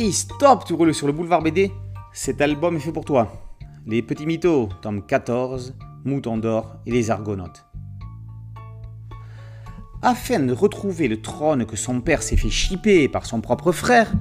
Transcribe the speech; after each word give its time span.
Hey, 0.00 0.12
stop, 0.12 0.64
tu 0.64 0.74
roules 0.74 0.94
sur 0.94 1.08
le 1.08 1.12
boulevard 1.12 1.42
BD 1.42 1.72
Cet 2.12 2.40
album 2.40 2.76
est 2.76 2.78
fait 2.78 2.92
pour 2.92 3.04
toi. 3.04 3.32
Les 3.84 4.00
Petits 4.00 4.26
Mythos, 4.26 4.68
tome 4.80 5.04
14, 5.04 5.74
Mouton 6.04 6.38
d'or 6.38 6.76
et 6.86 6.92
les 6.92 7.10
Argonautes. 7.10 7.64
Afin 10.00 10.38
de 10.38 10.52
retrouver 10.52 11.08
le 11.08 11.20
trône 11.20 11.66
que 11.66 11.74
son 11.74 12.00
père 12.00 12.22
s'est 12.22 12.36
fait 12.36 12.48
chipper 12.48 13.08
par 13.08 13.26
son 13.26 13.40
propre 13.40 13.72
frère, 13.72 14.12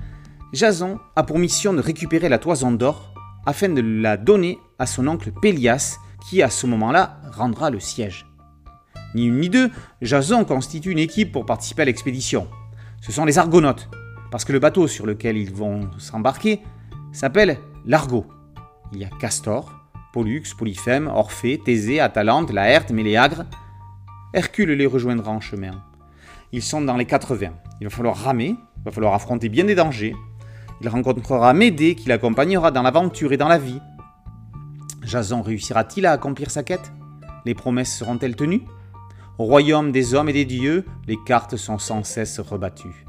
Jason 0.52 0.98
a 1.16 1.21
pour 1.21 1.38
mission 1.38 1.76
de 1.76 1.82
récupérer 1.82 2.28
la 2.28 2.39
toison 2.39 2.71
d'or 2.71 3.14
afin 3.46 3.70
de 3.70 3.82
la 3.82 4.18
donner 4.18 4.57
à 4.80 4.88
son 4.88 5.07
oncle 5.07 5.32
Pélias, 5.32 5.98
qui 6.28 6.41
à 6.41 6.50
ce 6.50 6.66
moment-là 6.66 7.21
rendra 7.34 7.70
le 7.70 7.80
siège. 7.80 8.25
Ni 9.14 9.28
une 9.28 9.41
ni 9.41 9.50
deux, 9.50 9.70
Jason 10.02 10.44
constitue 10.44 10.89
une 10.89 10.98
équipe 10.98 11.32
pour 11.32 11.46
participer 11.46 11.84
à 11.84 11.86
l'expédition. 11.86 12.48
Ce 13.00 13.12
sont 13.12 13.25
les 13.25 13.38
Argonautes, 13.38 13.92
parce 14.32 14.46
que 14.46 14.54
le 14.54 14.60
bateau 14.60 14.88
sur 14.88 15.06
lequel 15.06 15.38
ils 15.38 15.54
vont 15.54 15.90
s'embarquer 15.98 16.62
s'appelle 17.12 17.58
l'Argo. 17.86 18.26
Il 18.94 19.00
y 19.00 19.06
a 19.06 19.10
Castor, 19.20 19.74
Pollux, 20.14 20.44
Polyphème, 20.58 21.08
Orphée, 21.08 21.60
Thésée, 21.64 22.00
Atalante, 22.00 22.52
Laerte, 22.52 22.92
Méléagre. 22.92 23.46
Hercule 24.34 24.72
les 24.72 24.86
rejoindra 24.86 25.32
en 25.32 25.40
chemin. 25.40 25.84
Ils 26.52 26.62
sont 26.62 26.82
dans 26.82 26.98
les 26.98 27.06
80. 27.06 27.50
Il 27.82 27.88
va 27.88 27.90
falloir 27.90 28.16
ramer, 28.16 28.56
il 28.78 28.84
va 28.84 28.92
falloir 28.92 29.14
affronter 29.14 29.50
bien 29.50 29.66
des 29.66 29.76
dangers. 29.76 30.16
Il 30.82 30.89
rencontrera 30.89 31.54
Médée 31.54 31.96
qui 31.96 32.08
l'accompagnera 32.08 32.72
dans 32.72 32.84
l'aventure 32.84 33.34
et 33.34 33.38
dans 33.38 33.48
la 33.48 33.58
vie. 33.58 33.81
Jason 35.02 35.42
réussira-t-il 35.42 36.06
à 36.06 36.12
accomplir 36.12 36.52
sa 36.52 36.64
quête? 36.64 36.92
Les 37.45 37.56
promesses 37.56 37.98
seront-elles 37.98 38.36
tenues? 38.36 38.64
Au 39.38 39.45
royaume 39.45 39.92
des 39.92 40.14
hommes 40.14 40.30
et 40.30 40.34
des 40.34 40.45
dieux, 40.45 40.86
les 41.08 41.17
cartes 41.25 41.56
sont 41.56 41.80
sans 41.80 42.03
cesse 42.03 42.39
rebattues. 42.39 43.06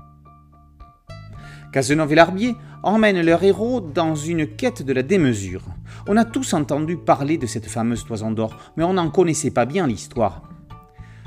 Cazenove 1.72 2.12
et 2.12 2.14
Larbier 2.14 2.56
emmènent 2.82 3.20
leur 3.20 3.42
héros 3.42 3.80
dans 3.80 4.14
une 4.14 4.46
quête 4.46 4.82
de 4.82 4.92
la 4.92 5.02
démesure. 5.02 5.62
On 6.06 6.16
a 6.16 6.24
tous 6.24 6.54
entendu 6.54 6.96
parler 6.96 7.36
de 7.36 7.46
cette 7.46 7.66
fameuse 7.66 8.04
toison 8.04 8.30
d'or, 8.30 8.56
mais 8.76 8.84
on 8.84 8.94
n'en 8.94 9.10
connaissait 9.10 9.50
pas 9.50 9.66
bien 9.66 9.86
l'histoire. 9.86 10.42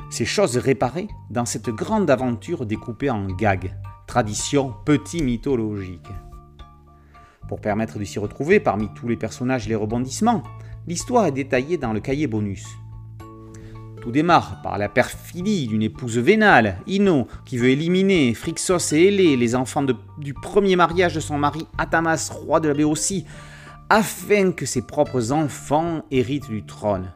Ces 0.09 0.25
choses 0.25 0.57
réparées 0.57 1.07
dans 1.29 1.45
cette 1.45 1.69
grande 1.69 2.09
aventure 2.09 2.65
découpée 2.65 3.09
en 3.09 3.27
gags, 3.27 3.75
tradition 4.07 4.73
petit 4.83 5.23
mythologique. 5.23 6.09
Pour 7.47 7.61
permettre 7.61 7.99
de 7.99 8.03
s'y 8.03 8.17
retrouver 8.17 8.59
parmi 8.59 8.89
tous 8.95 9.07
les 9.07 9.17
personnages 9.17 9.67
et 9.67 9.69
les 9.69 9.75
rebondissements, 9.75 10.43
l'histoire 10.87 11.27
est 11.27 11.31
détaillée 11.31 11.77
dans 11.77 11.93
le 11.93 11.99
cahier 11.99 12.27
bonus. 12.27 12.65
Tout 14.01 14.11
démarre 14.11 14.63
par 14.63 14.79
la 14.79 14.89
perfidie 14.89 15.67
d'une 15.67 15.83
épouse 15.83 16.17
vénale, 16.17 16.77
Ino, 16.87 17.27
qui 17.45 17.59
veut 17.59 17.69
éliminer 17.69 18.33
Phrixos 18.33 18.93
et 18.93 19.03
Hélé, 19.03 19.37
les 19.37 19.53
enfants 19.53 19.85
du 20.17 20.33
premier 20.33 20.75
mariage 20.75 21.13
de 21.13 21.19
son 21.19 21.37
mari 21.37 21.67
Atamas, 21.77 22.31
roi 22.31 22.59
de 22.59 22.67
la 22.67 22.73
Béotie, 22.73 23.25
afin 23.89 24.53
que 24.53 24.65
ses 24.65 24.81
propres 24.81 25.31
enfants 25.31 26.03
héritent 26.09 26.49
du 26.49 26.65
trône. 26.65 27.11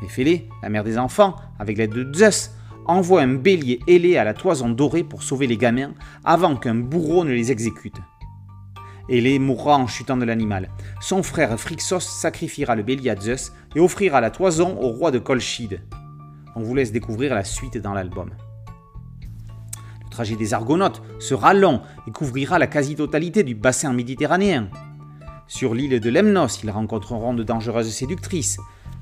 Néphélé, 0.00 0.48
la 0.62 0.68
mère 0.68 0.84
des 0.84 0.96
enfants, 0.96 1.34
avec 1.58 1.76
l'aide 1.76 1.92
de 1.92 2.14
Zeus, 2.14 2.52
envoie 2.86 3.22
un 3.22 3.34
bélier 3.34 3.80
ailé 3.88 4.16
à 4.16 4.22
la 4.22 4.32
toison 4.32 4.68
dorée 4.68 5.02
pour 5.02 5.24
sauver 5.24 5.48
les 5.48 5.56
gamins 5.56 5.92
avant 6.24 6.54
qu'un 6.54 6.76
bourreau 6.76 7.24
ne 7.24 7.32
les 7.32 7.50
exécute. 7.50 8.00
Hélé 9.08 9.38
mourra 9.38 9.76
en 9.76 9.86
chutant 9.86 10.16
de 10.16 10.24
l'animal. 10.24 10.68
Son 11.00 11.22
frère 11.22 11.58
Phrixos 11.58 12.00
sacrifiera 12.00 12.76
le 12.76 12.82
bélier 12.82 13.14
Zeus 13.20 13.52
et 13.74 13.80
offrira 13.80 14.20
la 14.20 14.30
toison 14.30 14.78
au 14.80 14.88
roi 14.88 15.10
de 15.10 15.18
Colchide. 15.18 15.80
On 16.56 16.62
vous 16.62 16.74
laisse 16.74 16.92
découvrir 16.92 17.34
la 17.34 17.44
suite 17.44 17.78
dans 17.78 17.94
l'album. 17.94 18.30
Le 20.04 20.10
trajet 20.10 20.36
des 20.36 20.54
Argonautes 20.54 21.02
sera 21.18 21.54
long 21.54 21.82
et 22.06 22.10
couvrira 22.10 22.58
la 22.58 22.66
quasi-totalité 22.66 23.42
du 23.44 23.54
bassin 23.54 23.92
méditerranéen. 23.92 24.68
Sur 25.46 25.74
l'île 25.74 26.00
de 26.00 26.10
Lemnos, 26.10 26.62
ils 26.62 26.70
rencontreront 26.70 27.34
de 27.34 27.42
dangereuses 27.42 27.92
séductrices. 27.92 28.58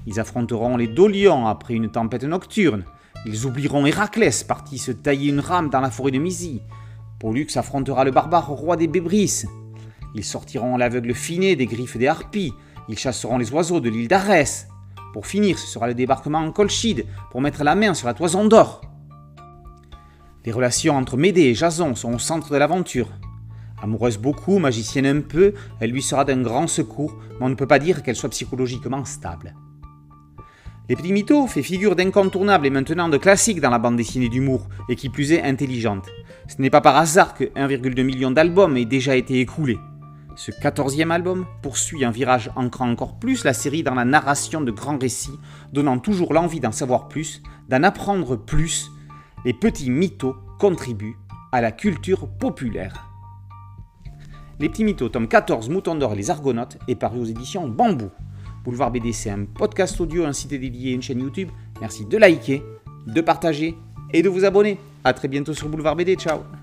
Ils 0.07 0.21
affronteront 0.21 0.77
les 0.77 0.89
Dolions 0.89 1.47
après 1.47 1.75
une 1.75 1.91
tempête 1.91 2.25
nocturne. 2.25 2.85
Ils 3.27 3.47
oublieront 3.47 3.85
Héraclès, 3.85 4.45
parti 4.45 4.79
se 4.79 4.93
tailler 4.93 5.31
une 5.31 5.41
rame 5.41 5.71
dans 5.71 5.81
la 5.81 5.91
forêt 5.91 6.11
de 6.11 6.19
Mysie. 6.19 6.63
Pollux 7.19 7.49
affrontera 7.57 8.05
le 8.05 8.13
barbare 8.13 8.49
roi 8.49 8.77
des 8.77 8.87
Bébris. 8.87 9.45
Ils 10.19 10.25
sortiront 10.25 10.77
l'aveugle 10.77 11.15
finé 11.15 11.55
des 11.55 11.67
griffes 11.67 11.97
des 11.97 12.09
harpies. 12.09 12.53
Ils 12.89 12.99
chasseront 12.99 13.39
les 13.39 13.53
oiseaux 13.53 13.79
de 13.79 13.89
l'île 13.89 14.09
d'Arès. 14.09 14.67
Pour 15.13 15.29
finir, 15.29 15.61
ce 15.61 15.69
sera 15.69 15.87
le 15.87 15.95
débarquement 15.95 16.41
en 16.41 16.51
Colchide 16.51 17.07
pour 17.31 17.41
mettre 17.41 17.63
la 17.63 17.77
main 17.77 17.95
sur 17.95 18.09
la 18.09 18.15
toison 18.15 18.45
d'or. 18.45 18.81
Les 20.45 20.51
relations 20.51 20.97
entre 20.97 21.17
Médée 21.17 21.43
et 21.43 21.55
Jason 21.55 21.95
sont 21.95 22.15
au 22.15 22.19
centre 22.19 22.51
de 22.51 22.57
l'aventure. 22.57 23.07
Amoureuse 23.81 24.19
beaucoup, 24.19 24.59
magicienne 24.59 25.07
un 25.07 25.21
peu, 25.21 25.55
elle 25.79 25.93
lui 25.93 26.03
sera 26.03 26.25
d'un 26.25 26.43
grand 26.43 26.67
secours, 26.67 27.15
mais 27.39 27.47
on 27.47 27.51
ne 27.51 27.55
peut 27.55 27.69
pas 27.69 27.79
dire 27.79 28.03
qu'elle 28.03 28.17
soit 28.17 28.31
psychologiquement 28.31 29.05
stable. 29.05 29.55
Les 30.89 30.97
Petits 30.97 31.13
Mythos 31.13 31.47
fait 31.47 31.63
figure 31.63 31.95
d'incontournable 31.95 32.67
et 32.67 32.71
maintenant 32.71 33.09
de 33.09 33.19
classique 33.19 33.61
dans 33.61 33.71
la 33.71 33.79
bande 33.79 33.97
dessinée 33.97 34.29
d'humour, 34.29 34.69
et 34.89 34.97
qui 34.97 35.11
plus 35.11 35.31
est 35.31 35.45
intelligente. 35.45 36.09
Ce 36.49 36.61
n'est 36.61 36.71
pas 36.71 36.81
par 36.81 36.97
hasard 36.97 37.35
que 37.35 37.45
1,2 37.45 38.03
million 38.03 38.33
d'albums 38.33 38.77
aient 38.77 38.85
déjà 38.85 39.15
été 39.15 39.39
écoulés. 39.39 39.79
Ce 40.39 40.53
quatorzième 40.53 41.11
album 41.11 41.47
poursuit 41.63 42.05
un 42.05 42.13
virage 42.13 42.53
ancrant 42.55 42.89
encore 42.89 43.19
plus 43.19 43.43
la 43.43 43.53
série 43.53 43.83
dans 43.83 43.97
la 43.97 44.05
narration 44.05 44.61
de 44.61 44.71
grands 44.71 44.97
récits, 44.97 45.37
donnant 45.73 45.99
toujours 45.99 46.33
l'envie 46.33 46.61
d'en 46.61 46.71
savoir 46.71 47.09
plus, 47.09 47.43
d'en 47.69 47.83
apprendre 47.83 48.37
plus. 48.37 48.89
Les 49.45 49.53
petits 49.53 49.91
mythos 49.91 50.37
contribuent 50.61 51.17
à 51.51 51.61
la 51.61 51.73
culture 51.73 52.29
populaire. 52.29 53.11
Les 54.61 54.69
petits 54.69 54.85
mythos, 54.85 55.09
tome 55.09 55.27
14, 55.27 55.71
Mouton 55.71 55.97
d'or 55.97 56.13
et 56.13 56.17
les 56.17 56.31
Argonautes, 56.31 56.79
est 56.87 56.95
paru 56.95 57.19
aux 57.19 57.25
éditions 57.25 57.67
Bambou. 57.67 58.11
Boulevard 58.63 58.93
BD, 58.93 59.13
c'est 59.13 59.31
un 59.31 59.45
podcast 59.45 60.01
audio, 60.01 60.25
un 60.25 60.33
site 60.33 60.51
dédié 60.51 60.93
et 60.93 60.95
une 60.95 61.03
chaîne 61.03 61.19
YouTube. 61.19 61.49
Merci 61.81 62.07
de 62.07 62.17
liker, 62.17 62.63
de 63.09 63.21
partager 63.21 63.77
et 64.13 64.23
de 64.23 64.29
vous 64.29 64.45
abonner. 64.45 64.79
A 65.03 65.13
très 65.15 65.27
bientôt 65.27 65.53
sur 65.53 65.69
Boulevard 65.69 65.97
BD. 65.97 66.15
Ciao 66.15 66.58